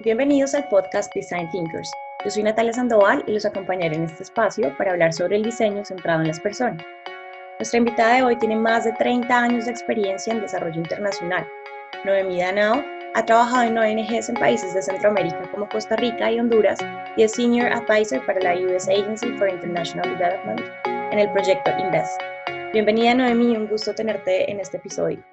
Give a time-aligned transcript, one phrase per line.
[0.00, 1.88] Bienvenidos al podcast Design Thinkers.
[2.24, 5.84] Yo soy Natalia Sandoval y los acompañaré en este espacio para hablar sobre el diseño
[5.84, 6.84] centrado en las personas.
[7.60, 11.46] Nuestra invitada de hoy tiene más de 30 años de experiencia en desarrollo internacional.
[12.04, 12.82] Noemí Danao
[13.14, 16.80] ha trabajado en ONGs en países de Centroamérica como Costa Rica y Honduras
[17.16, 20.60] y es Senior Advisor para la US Agency for International Development
[21.12, 22.20] en el proyecto INVEST.
[22.72, 25.24] Bienvenida Noemí, un gusto tenerte en este episodio.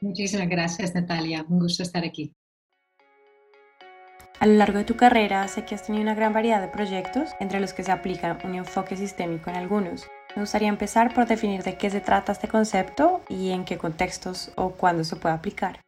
[0.00, 2.34] Muchísimas gracias Natalia, un gusto estar aquí.
[4.40, 7.30] A lo largo de tu carrera sé que has tenido una gran variedad de proyectos,
[7.40, 10.06] entre los que se aplica un enfoque sistémico en algunos.
[10.36, 14.52] Me gustaría empezar por definir de qué se trata este concepto y en qué contextos
[14.54, 15.80] o cuándo se puede aplicar.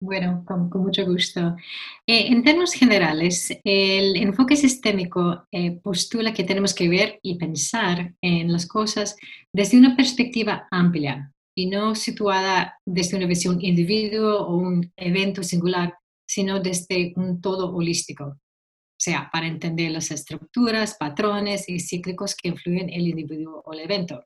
[0.00, 1.56] Bueno, con, mucho gusto.
[2.04, 8.12] Eh, en términos generales, el enfoque sistémico eh, postula que tenemos que ver y pensar
[8.20, 9.16] en las cosas
[9.52, 15.94] desde una perspectiva amplia y no situada desde una visión individuo o un evento singular,
[16.26, 22.48] sino desde un todo holístico, o sea, para entender las estructuras, patrones y cíclicos que
[22.48, 24.24] influyen en el individuo o el evento.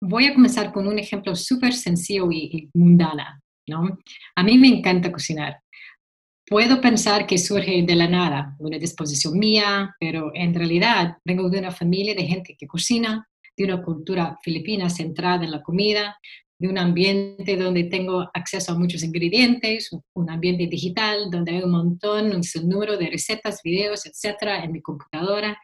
[0.00, 3.40] Voy a comenzar con un ejemplo súper sencillo y, mundana.
[3.68, 3.98] ¿no?
[4.34, 5.60] A mí me encanta cocinar.
[6.44, 11.60] Puedo pensar que surge de la nada, una disposición mía, pero en realidad vengo de
[11.60, 16.18] una familia de gente que cocina, de una cultura filipina centrada en la comida,
[16.58, 21.72] de un ambiente donde tengo acceso a muchos ingredientes, un ambiente digital donde hay un
[21.72, 25.60] montón, un número de recetas, videos, etcétera, en mi computadora.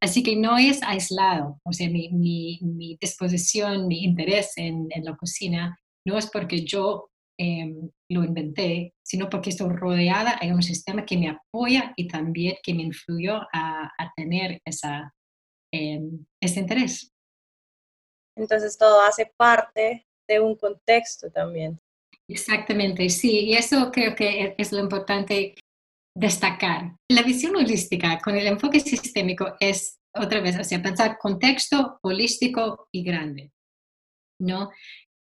[0.00, 5.16] Así que no es aislado, o sea, mi, mi, disposición, mi interés en, en, la
[5.16, 11.06] cocina no es porque yo em, lo inventé, sino porque estoy rodeada de un sistema
[11.06, 15.14] que me apoya y también que me influyó a, a tener esa,
[15.72, 17.12] em, ese interés.
[18.36, 21.80] Entonces todo hace parte de un contexto también.
[22.28, 25.54] Exactamente, sí, y eso creo que es lo importante
[26.16, 26.96] destacar.
[27.08, 32.88] La visión holística con el enfoque sistémico es, otra vez, o sea, pensar contexto holístico
[32.90, 33.52] y grande,
[34.40, 34.70] ¿no?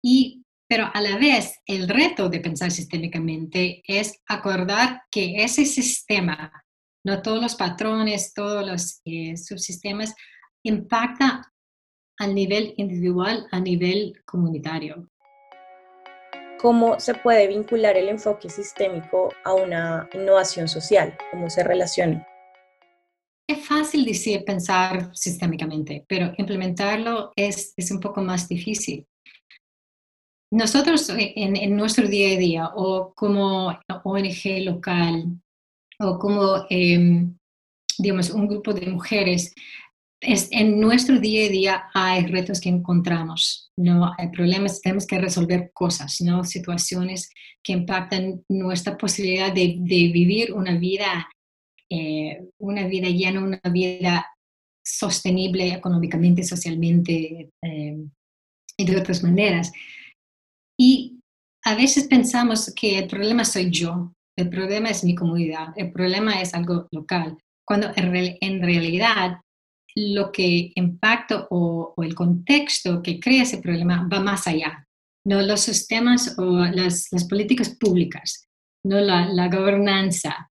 [0.03, 6.51] Y, pero a la vez, el reto de pensar sistémicamente es acordar que ese sistema,
[7.05, 10.15] no todos los patrones, todos los eh, subsistemas,
[10.63, 11.53] impacta
[12.19, 15.09] a nivel individual, a nivel comunitario.
[16.61, 21.17] ¿Cómo se puede vincular el enfoque sistémico a una innovación social?
[21.31, 22.27] ¿Cómo se relaciona?
[23.47, 29.07] Es fácil decir pensar sistémicamente, pero implementarlo es, es un poco más difícil.
[30.51, 33.69] Nosotros en, en, nuestro día a día o como
[34.03, 35.39] ONG local
[35.99, 37.37] o como, em,
[37.97, 39.53] digamos, un grupo de mujeres,
[40.21, 44.11] es, en nuestro día a día hay retos que encontramos, ¿no?
[44.17, 46.43] Hay problemas, tenemos que resolver cosas, ¿no?
[46.43, 47.29] Situaciones
[47.63, 51.29] que impactan nuestra posibilidad de, de vivir una vida,
[51.89, 54.25] eh, una vida llena, una vida
[54.83, 57.97] sostenible económicamente, socialmente eh,
[58.77, 59.71] y de otras maneras.
[60.77, 61.19] Y
[61.63, 66.41] a veces pensamos que el problema soy yo, el problema es mi comunidad, el problema
[66.41, 69.41] es algo local, cuando en realidad
[69.99, 74.87] lo que impacta o, el contexto que crea ese problema va más allá.
[75.25, 78.47] No los sistemas o las, políticas públicas,
[78.85, 80.49] no la, gobernanza,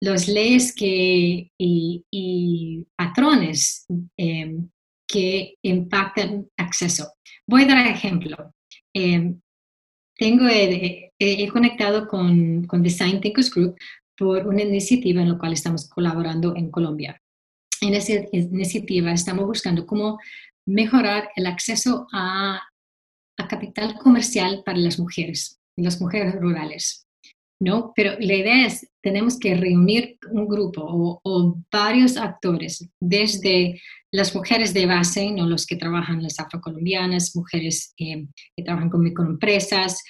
[0.00, 4.68] las leyes que, y, patrones em,
[5.06, 7.12] que impactan acceso.
[7.46, 8.54] Voy a dar ejemplo.
[8.94, 9.40] Em,
[10.16, 13.76] tengo, he, conectado con, con Design Thinkers Group
[14.16, 17.20] por una iniciativa en la cual estamos colaborando en Colombia
[17.80, 20.18] en esa iniciativa estamos buscando cómo
[20.66, 22.60] mejorar el acceso a,
[23.48, 27.06] capital comercial para las mujeres, las mujeres rurales.
[27.60, 27.92] ¿no?
[27.94, 33.80] Pero la idea es, tenemos que reunir un grupo o, varios actores, desde
[34.12, 35.46] las mujeres de base, ¿no?
[35.46, 40.02] los que trabajan, las afrocolombianas, mujeres eh, que trabajan con microempresas,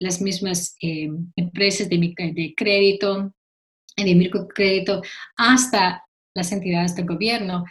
[0.00, 3.32] las mismas eh, empresas de, de crédito,
[3.96, 5.02] de microcrédito,
[5.36, 6.03] hasta
[6.36, 7.64] las entidades del gobierno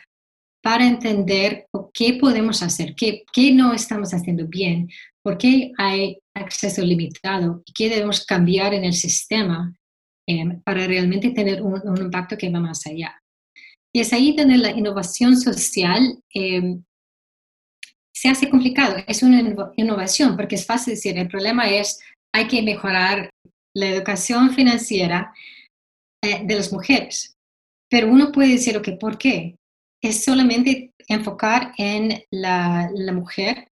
[0.64, 4.90] para entender qué podemos hacer, qué, qué no estamos haciendo bien,
[5.22, 9.76] por qué hay acceso limitado y qué debemos cambiar en el sistema
[10.28, 13.20] em, para realmente tener un, impacto que va más allá.
[13.94, 16.84] Y es ahí donde la innovación social em,
[18.16, 18.96] se hace complicado.
[19.06, 19.42] Es una
[19.76, 22.00] innovación porque es fácil decir, el problema es
[22.34, 23.30] hay que mejorar
[23.76, 25.34] la educación financiera
[26.24, 27.33] eh, de las mujeres.
[27.94, 29.56] Pero uno puede decir, ok, ¿por qué?
[30.04, 33.68] ¿Es solamente enfocar en la, mujer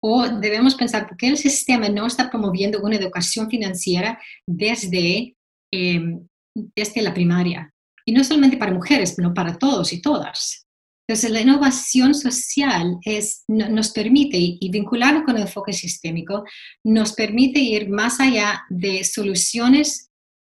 [0.00, 5.34] O debemos pensar por qué el sistema no está promoviendo una educación financiera desde,
[5.72, 6.24] em,
[6.54, 7.68] desde la primaria.
[8.06, 10.68] Y no solamente para mujeres, sino para todos y todas.
[11.08, 16.44] Entonces, la innovación social es, nos permite, y vincularlo con el enfoque sistémico,
[16.84, 20.10] nos permite ir más allá de soluciones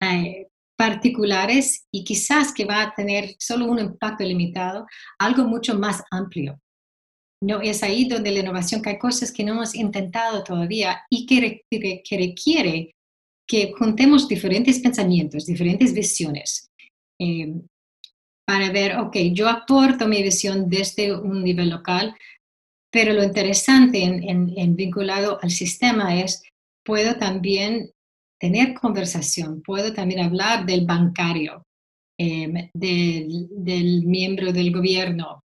[0.04, 0.47] eh,
[0.78, 4.86] particulares y quizás que va a tener solo un impacto limitado,
[5.20, 6.60] algo mucho más amplio.
[7.42, 11.26] No, es ahí donde la innovación, que hay cosas que no hemos intentado todavía y
[11.26, 11.64] que,
[12.18, 12.96] requiere
[13.48, 16.70] que juntemos diferentes pensamientos, diferentes visiones,
[17.20, 17.54] eh,
[18.48, 22.16] para ver, ok, yo aporto mi visión desde un nivel local,
[22.92, 26.44] pero lo interesante en, vinculado al sistema es,
[26.86, 27.92] puedo también
[28.40, 31.66] tener conversación, puedo también hablar del bancario,
[32.18, 35.44] em, del, miembro del gobierno,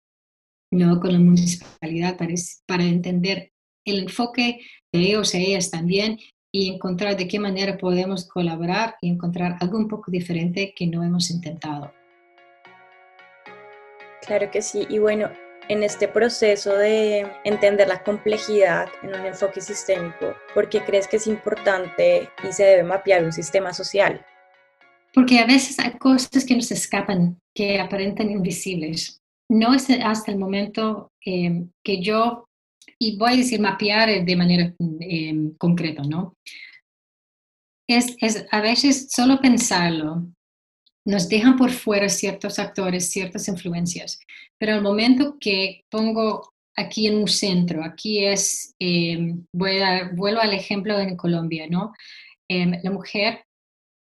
[0.72, 2.34] no con la municipalidad, para,
[2.68, 3.52] para entender
[3.86, 4.60] el enfoque
[4.92, 6.18] de ellos e ellas también
[6.52, 11.04] y encontrar de qué manera podemos colaborar y encontrar algo un poco diferente que no
[11.04, 11.92] hemos intentado.
[14.22, 15.30] Claro que sí, y bueno,
[15.70, 21.18] en este proceso de entender la complejidad en un enfoque sistémico, ¿por qué crees que
[21.18, 24.26] es importante y se debe mapear un sistema social?
[25.14, 29.22] Porque a veces hay cosas que nos escapan, que aparentan invisibles.
[29.48, 32.48] No es hasta el momento eh, que yo,
[32.98, 36.36] y voy a decir mapear de manera eh, concreta, ¿no?
[37.88, 38.16] Es
[38.52, 40.28] a veces solo pensarlo
[41.06, 44.20] nos dejan por fuera ciertos actores, ciertas influencias,
[44.60, 49.80] pero al momento que pongo aquí en un centro, aquí es, em, voy
[50.14, 51.94] vuelvo al ejemplo en Colombia, ¿no?
[52.50, 53.44] Em, la mujer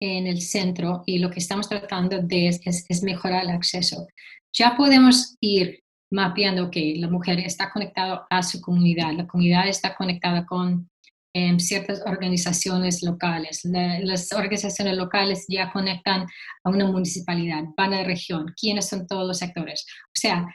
[0.00, 4.06] en el centro y lo que estamos tratando de es, es, mejorar el acceso.
[4.52, 5.82] Ya podemos ir
[6.12, 10.89] mapeando que la mujer está conectada a su comunidad, la comunidad está conectada con
[11.34, 13.62] en ciertas organizaciones locales.
[13.64, 16.26] las organizaciones locales ya conectan
[16.64, 19.86] a una municipalidad, van a la región, quiénes son todos los sectores.
[20.06, 20.46] O sea,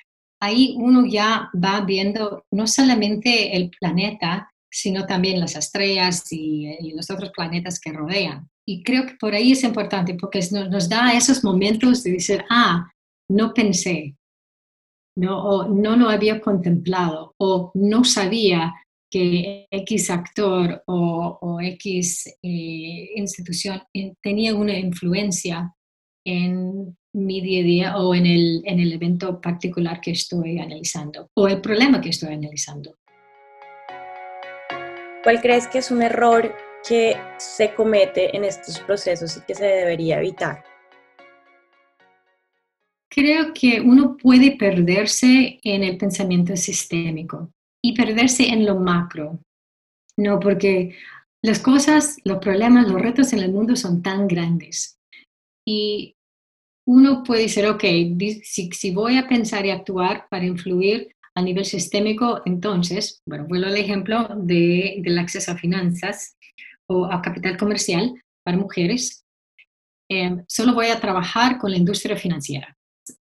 [0.42, 7.10] ahí uno ya va viendo no solamente el planeta, sino también las estrellas y, los
[7.10, 8.50] otros planetas que rodean.
[8.68, 12.44] Y creo que por ahí es importante porque nos, nos da esos momentos de decir,
[12.50, 12.92] ah,
[13.30, 14.16] no pensé,
[15.18, 18.74] no, o no lo había contemplado, o no sabía
[19.16, 25.74] que X actor o, X eh, institución eh, tenía una influencia
[26.26, 31.30] en mi día a día o en el, en el evento particular que estoy analizando
[31.34, 32.98] o el problema que estoy analizando.
[35.24, 36.54] ¿Cuál crees que es un error
[36.86, 40.62] que se comete en estos procesos y que se debería evitar?
[43.10, 47.54] Creo que uno puede perderse en el pensamiento sistémico
[47.86, 49.40] y perderse en lo macro.
[50.18, 50.96] No, porque
[51.44, 54.98] las cosas, los problemas, los retos en el mundo son tan grandes.
[55.68, 56.16] Y
[56.88, 57.84] uno puede decir, ok,
[58.44, 63.68] si, si voy a pensar y actuar para influir a nivel sistémico, entonces, bueno, vuelvo
[63.68, 66.36] al ejemplo de, del acceso a finanzas
[66.90, 69.24] o a capital comercial para mujeres.
[70.10, 72.76] Eh, solo voy a trabajar con la industria financiera.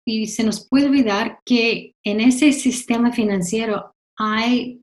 [0.07, 4.83] Y se nos puede olvidar que en ese sistema financiero hay,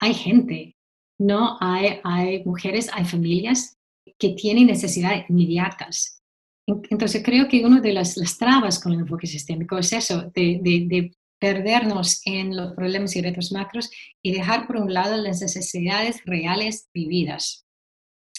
[0.00, 0.76] hay gente,
[1.18, 1.58] ¿no?
[1.60, 3.76] Hay, hay mujeres, hay familias
[4.18, 6.22] que tienen necesidades inmediatas.
[6.66, 10.60] Entonces creo que una de las, las trabas con el enfoque sistémico es eso, de,
[10.62, 13.90] de, perdernos en los problemas y retos macros
[14.22, 17.64] y dejar por un lado las necesidades reales vividas.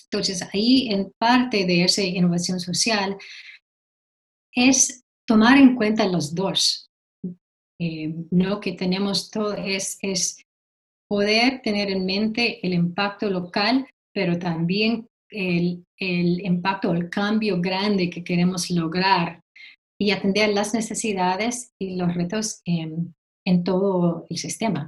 [0.03, 3.17] Entonces ahí en parte de esa innovación social
[4.53, 6.90] es tomar en cuenta los dos,
[7.83, 8.59] eh, ¿no?
[8.59, 10.37] que tenemos todo, es, es
[11.09, 18.11] poder tener en mente el impacto local, pero también el, el impacto, el cambio grande
[18.11, 19.41] que queremos lograr
[19.99, 24.87] y atender las necesidades y los retos en, en todo el sistema.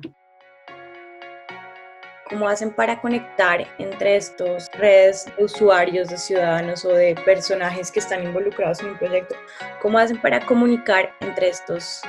[2.30, 8.00] ¿Cómo hacen para conectar entre estos redes de usuarios, de ciudadanos o de personajes que
[8.00, 9.34] están involucrados en un proyecto?
[9.82, 12.04] ¿Cómo hacen para comunicar entre estos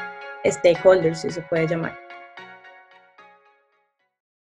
[0.45, 2.05] stakeholders, si se puede llamar.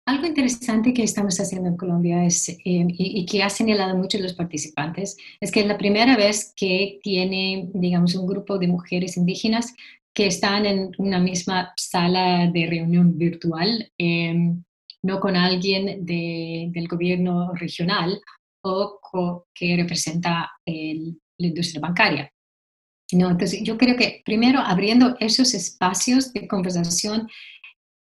[0.07, 4.33] Algo interesante que estamos haciendo en Colombia es, eh, y, que ha señalado muchos los
[4.33, 9.73] participantes, es que es la primera vez que tiene, digamos, un grupo de mujeres indígenas
[10.13, 14.63] que están en una misma sala de reunión virtual, em,
[15.03, 18.19] no con alguien del gobierno regional
[18.63, 18.99] o
[19.53, 22.31] que representa la industria bancaria.
[23.13, 27.27] No, entonces yo creo que primero abriendo esos espacios de conversación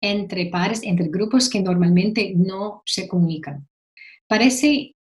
[0.00, 3.68] entre pares, entre grupos que normalmente no se comunican.
[4.28, 4.94] Parece,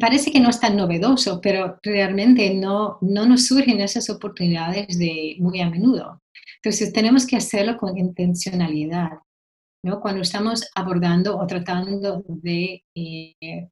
[0.00, 5.36] parece que no es tan novedoso, pero realmente no, no nos surgen esas oportunidades de
[5.38, 6.22] muy a menudo.
[6.56, 9.10] Entonces tenemos que hacerlo con intencionalidad.
[9.82, 10.00] ¿no?
[10.00, 13.68] Cuando estamos abordando o tratando de eh,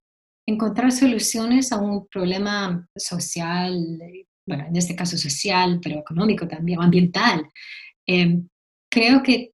[0.47, 3.99] encontrar soluciones a un problema social,
[4.47, 7.49] bueno, en este caso social, pero económico también, ambiental,
[8.07, 8.49] em,
[8.91, 9.53] creo que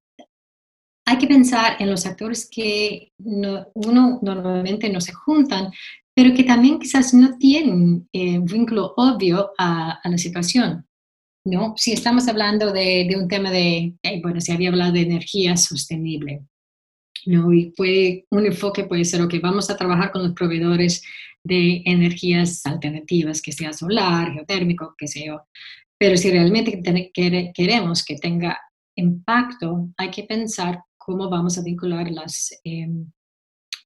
[1.06, 5.72] hay que pensar en los actores que uno normalmente no se juntan,
[6.14, 10.86] pero que también quizás no tienen eh, vínculo obvio a, la situación.
[11.44, 11.74] ¿no?
[11.76, 16.42] Si estamos hablando de, un tema de, eh, bueno, se había hablado de energía sostenible,
[17.26, 17.52] ¿no?
[17.52, 21.02] Y puede, un enfoque puede ser, que vamos a trabajar con los proveedores
[21.42, 25.42] de energías alternativas, que sea solar, geotérmico, que sea.
[25.98, 26.80] Pero si realmente
[27.12, 28.58] queremos que tenga
[28.96, 33.10] impacto, hay que pensar cómo vamos a vincular las, em,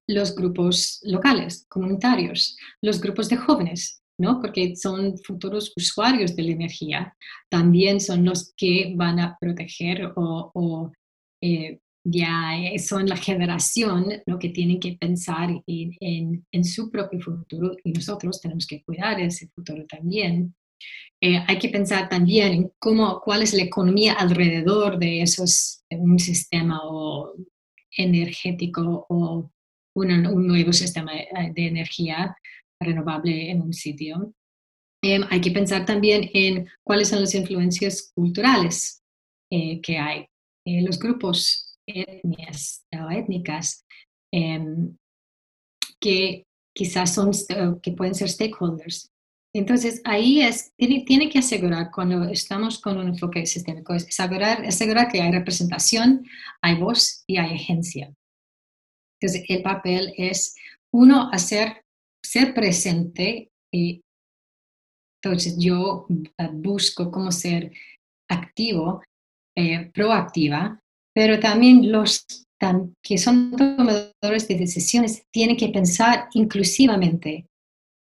[0.06, 4.40] los grupos locales, comunitarios, los grupos de jóvenes, ¿no?
[4.40, 7.16] porque son futuros usuarios de la energía,
[7.48, 10.92] también son los que van a proteger o,
[11.42, 14.38] eh, ya son la generación ¿no?
[14.38, 19.48] que tienen que pensar en, en, su propio futuro y nosotros tenemos que cuidar ese
[19.48, 20.54] futuro también.
[21.20, 26.18] Eh, hay que pensar también en cómo, cuál es la economía alrededor de esos, un
[26.18, 27.32] sistema o
[27.96, 29.50] energético o
[29.94, 32.36] un nuevo sistema de energía
[32.80, 34.34] renovable en un sitio.
[35.02, 39.02] Em, hay que pensar también en cuáles son las influencias culturales
[39.50, 40.26] eh, que hay.
[40.66, 43.84] Eh, los grupos etnias o étnicas
[44.32, 44.96] em,
[46.00, 47.30] que quizás son,
[47.80, 49.10] que pueden ser stakeholders
[49.56, 55.08] entonces, ahí es, tiene, que asegurar, cuando estamos con un enfoque sistémico, es asegurar, asegurar
[55.08, 56.26] que hay representación,
[56.60, 58.12] hay voz y hay agencia.
[59.20, 60.56] Entonces, el papel es,
[60.92, 61.84] uno, hacer,
[62.20, 64.02] ser presente y
[65.22, 67.70] entonces yo eh, busco cómo ser
[68.28, 69.02] activo,
[69.56, 70.82] eh, proactiva,
[71.14, 72.26] pero también los
[73.02, 77.46] que son tomadores de decisiones tienen que pensar inclusivamente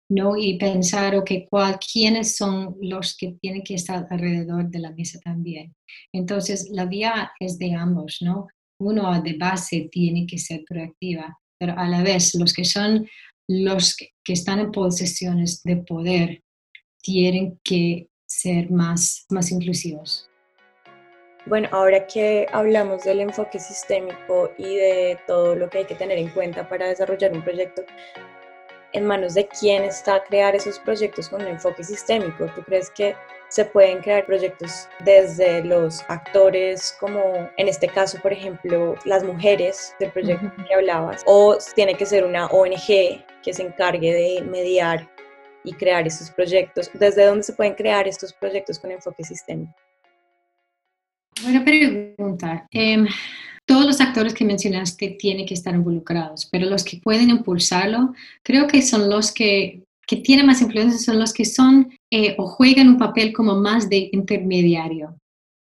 [0.10, 0.38] ¿no?
[0.38, 5.20] Y pensar, ok, cuál, quiénes son los que tienen que estar alrededor de la mesa
[5.20, 5.74] también.
[6.14, 8.48] Entonces, la vía es de ambos, ¿no?
[8.80, 13.08] Uno de base tiene que ser proactiva, pero a la vez los que son
[13.48, 16.42] los que, están en posiciones de poder
[17.02, 20.28] tienen que ser más, más inclusivos.
[21.48, 26.18] Bueno, ahora que hablamos del enfoque sistémico y de todo lo que hay que tener
[26.18, 27.84] en cuenta para desarrollar un proyecto,
[28.94, 32.48] en manos de quién está crear esos proyectos con un enfoque sistémico.
[32.56, 33.16] ¿Tú crees que
[33.50, 39.94] se pueden crear proyectos desde los actores, como en este caso, por ejemplo, las mujeres
[40.00, 45.08] del proyecto que hablabas, o tiene que ser una ONG que se encargue de mediar
[45.64, 46.90] y crear esos proyectos?
[46.94, 49.85] ¿Desde dónde se pueden crear estos proyectos con enfoque sistémico?
[51.42, 52.68] Buena pregunta.
[52.72, 53.08] Em,
[53.66, 58.14] todos los actores que mencionaste tienen que estar involucrados, pero los que pueden impulsarlo,
[58.44, 62.48] creo que son los que, que tienen más influencia, son los que son eh, o
[62.48, 65.18] juegan un papel como más de intermediario.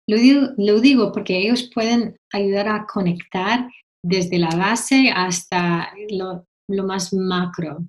[0.09, 3.69] Lo digo, lo digo porque ellos pueden ayudar a conectar
[4.03, 6.45] desde la base hasta lo,
[6.85, 7.85] más macro.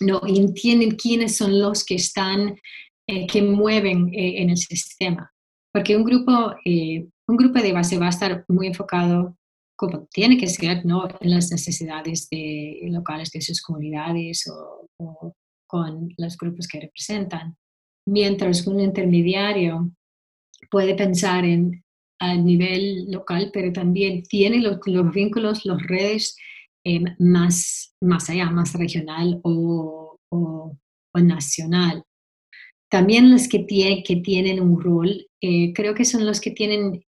[0.00, 0.20] ¿no?
[0.26, 2.56] Entienden quiénes son los que están,
[3.08, 5.32] eh, que mueven eh, en el sistema.
[5.72, 6.54] Porque un grupo
[7.30, 9.36] un grupo de base va a estar muy enfocado,
[9.76, 11.08] como tiene que ser, ¿no?
[11.20, 15.34] en las necesidades de, locales de sus comunidades o,
[15.66, 17.56] con los grupos que representan.
[18.06, 19.92] Mientras un intermediario
[20.70, 21.84] puede pensar en
[22.20, 24.78] a nivel local, pero también tiene los,
[25.12, 26.36] vínculos, las redes
[26.84, 30.76] eh, más, más allá, más regional o, o,
[31.14, 32.02] nacional.
[32.90, 37.04] También los que, que tienen un rol, eh, creo que son los que tienen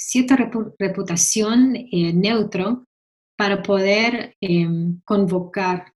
[0.00, 0.36] cierta
[0.78, 2.84] reputación eh, neutro
[3.36, 5.92] para poder em, convocar,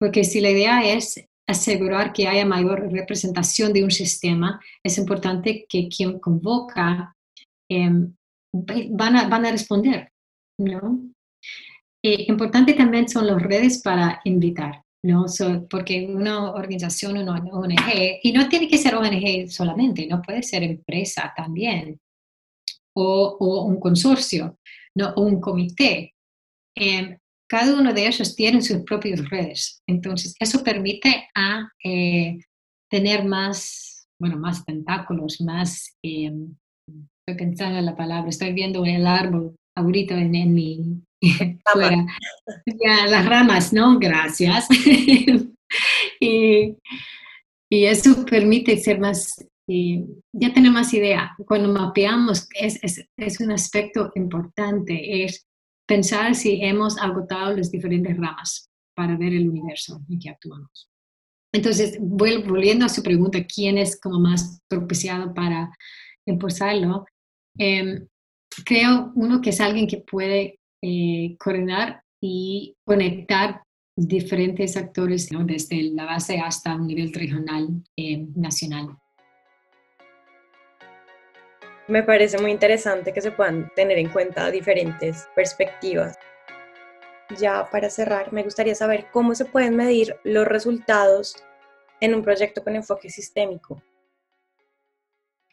[0.00, 5.64] porque si la idea es asegurar que haya mayor representación de un sistema, es importante
[5.68, 7.14] que quien convoca
[7.70, 8.14] em,
[8.52, 10.10] van, a, van a responder,
[10.58, 11.00] ¿no?
[12.04, 15.26] Eh, importante también son las redes para invitar, ¿no?
[15.70, 20.62] porque una organización, una ONG, y no tiene que ser ONG solamente, no puede ser
[20.62, 22.00] empresa también,
[22.94, 24.58] o, un consorcio
[24.94, 25.10] ¿no?
[25.10, 26.14] o un comité.
[26.74, 27.16] Em,
[27.48, 29.82] cada uno de ellos tiene sus propias redes.
[29.86, 32.38] Entonces, eso permite a eh,
[32.90, 36.32] tener más, bueno, más tentáculos, más, eh,
[37.20, 41.02] estoy pensando en la palabra, estoy viendo el árbol ahorita en, mi
[41.72, 42.06] fuera.
[42.66, 43.98] Ya, las ramas, ¿no?
[43.98, 44.66] Gracias.
[46.20, 46.76] y,
[47.70, 51.34] y, eso permite ser más, ya tener más idea.
[51.46, 55.46] Cuando mapeamos, es, es, es un aspecto importante, es
[55.86, 60.88] pensar si hemos agotado las diferentes ramas para ver el universo en que actuamos.
[61.52, 65.70] Entonces, volviendo a su pregunta, ¿quién es como más propiciado para
[66.26, 67.06] impulsarlo?
[67.56, 68.06] Em,
[68.64, 73.62] creo uno que es alguien que puede eh, coordinar y conectar
[73.96, 78.96] diferentes actores desde la base hasta un nivel regional, eh, nacional.
[81.88, 86.18] Me parece muy interesante que se puedan tener en cuenta diferentes perspectivas.
[87.38, 91.36] Ya para cerrar, me gustaría saber cómo se pueden medir los resultados
[92.00, 93.80] en un proyecto con enfoque sistémico.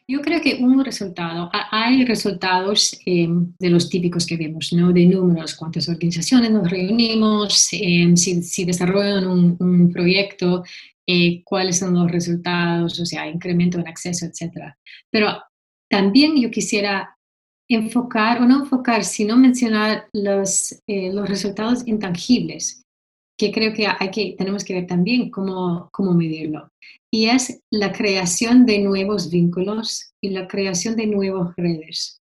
[0.06, 3.26] Yo creo que un resultado, hay resultados eh,
[3.58, 4.92] de los típicos que vemos, ¿no?
[4.92, 10.62] De números, cuántas organizaciones nos reunimos, eh, si, desarrollan un, proyecto,
[11.06, 14.74] eh, cuáles son los resultados, o sea, incremento en acceso, etc.
[15.10, 15.42] Pero
[15.88, 17.16] también yo quisiera
[17.66, 22.82] enfocar, o no enfocar, sino mencionar los, los resultados intangibles,
[23.38, 26.68] que creo que, hay que tenemos que ver también cómo, cómo medirlo
[27.14, 32.20] y es la creación de nuevos vínculos y la creación de nuevas redes.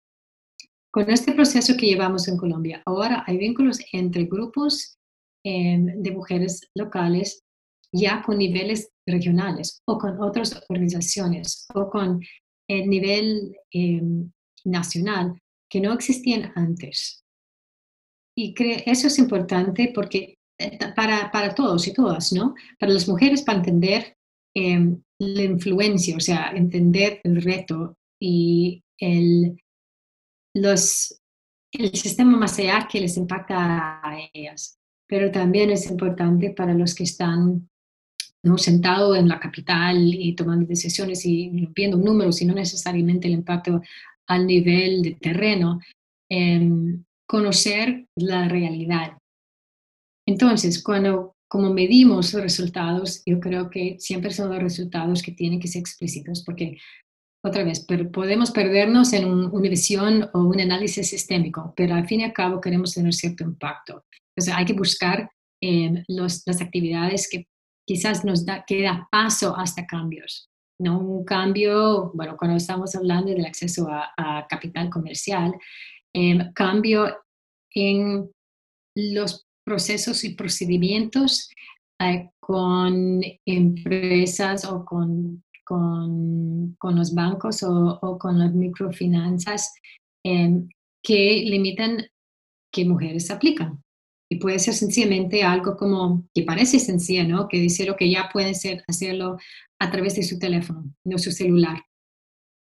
[0.89, 4.98] Con este proceso que llevamos en Colombia, ahora hay vínculos entre grupos
[5.44, 7.44] em, de mujeres locales
[7.91, 12.22] ya con niveles regionales o con otras organizaciones o con
[12.70, 14.32] el nivel em,
[14.63, 15.38] nacional
[15.70, 17.25] que no existían antes.
[18.38, 22.56] Y eso es importante porque eh, para, para todos y todas, ¿no?
[22.79, 24.17] Para las mujeres, para entender
[24.60, 29.56] Em, la influencia, o sea, entender el reto y el,
[30.56, 31.22] los,
[31.72, 34.80] el sistema más allá que les impacta a ellas.
[35.08, 37.70] Pero también es importante para los que están
[38.42, 38.58] ¿no?
[38.58, 43.82] sentados en la capital y tomando decisiones y viendo números y no necesariamente el impacto
[44.26, 45.80] al nivel de terreno,
[46.30, 49.20] em, conocer la realidad.
[50.26, 55.60] Entonces, cuando como medimos los resultados, yo creo que siempre son los resultados que tienen
[55.60, 56.78] que ser explícitos, porque
[57.44, 62.24] otra vez, podemos perdernos en una visión o un análisis sistémico, pero al fin y
[62.26, 64.06] al cabo queremos tener cierto impacto.
[64.36, 65.32] Entonces hay que buscar
[65.62, 67.48] eh, las actividades que
[67.88, 70.50] quizás nos da, que da paso hasta cambios.
[70.80, 75.54] No un cambio, bueno, cuando estamos hablando del acceso a, capital comercial,
[76.14, 77.18] eh, cambio
[77.74, 78.30] en
[78.96, 81.49] los procesos y procedimientos
[81.99, 89.73] eh, con empresas o con, con, los bancos o, o, con las microfinanzas
[90.23, 90.69] em,
[91.03, 92.06] que limitan
[92.71, 93.84] que mujeres aplican.
[94.32, 97.47] Y puede ser sencillamente algo como, que parece sencillo, ¿no?
[97.49, 99.38] Que dice que ya pueden ser, hacerlo
[99.80, 101.87] a través de su teléfono, no su celular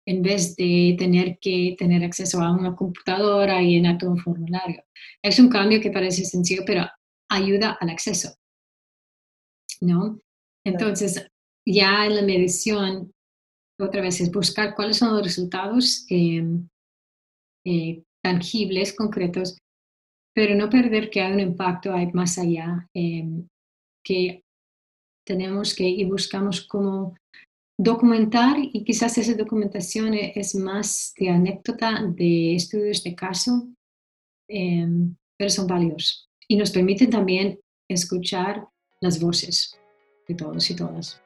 [0.06, 4.84] en vez de tener que tener acceso a una computadora y llenar todo un formulario.
[5.22, 6.86] Es un cambio que parece sencillo, pero
[7.30, 8.34] ayuda al acceso.
[9.80, 10.20] ¿No?
[10.64, 11.26] Entonces,
[11.66, 13.12] ya en la medición,
[13.78, 16.68] otra vez es buscar cuáles son los resultados em,
[17.66, 19.58] eh, tangibles, concretos,
[20.34, 23.46] pero no perder que hay un impacto hay más allá, em,
[24.04, 24.42] que
[25.26, 27.14] tenemos que y buscamos como
[27.78, 33.68] documentar y quizás esa documentación e, es más de anécdota, de estudios de caso,
[34.48, 37.58] em, pero son válidos y nos permiten también
[37.88, 38.66] escuchar
[39.00, 39.78] las voces
[40.28, 41.20] de todos y todas.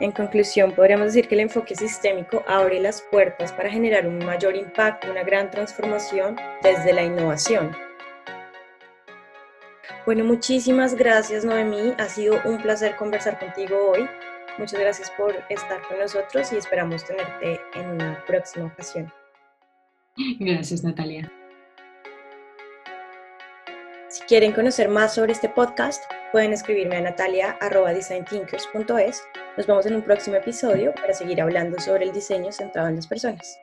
[0.00, 4.56] En conclusión, podríamos decir que el enfoque sistémico abre las puertas para generar un mayor
[4.56, 7.70] impacto, una gran transformación desde la innovación.
[10.04, 14.08] Bueno, muchísimas gracias Noemí, ha sido un placer conversar contigo hoy.
[14.58, 19.12] Muchas gracias por estar con nosotros y esperamos tenerte en una próxima ocasión.
[20.40, 21.30] Gracias Natalia.
[24.08, 29.22] Si quieren conocer más sobre este podcast, pueden escribirme a natalia.designthinkers.es.
[29.56, 33.06] Nos vemos en un próximo episodio para seguir hablando sobre el diseño centrado en las
[33.06, 33.58] personas.